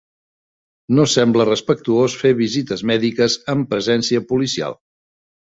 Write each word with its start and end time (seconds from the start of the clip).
No 0.99 1.03
sembla 1.15 1.45
respectuós 1.49 2.15
fer 2.21 2.31
visites 2.39 2.83
mèdiques 2.93 3.37
amb 3.55 3.71
presència 3.75 4.27
policial 4.35 4.81